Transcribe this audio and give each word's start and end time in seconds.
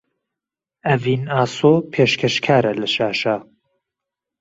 ئەڤین 0.87 1.23
ئاسۆ 1.33 1.73
پێشکەشکارە 1.93 2.71
لە 2.81 2.87
شاشە 2.95 3.35